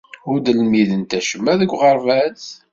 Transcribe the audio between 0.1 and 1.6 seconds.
Ur d-lmidemt acemma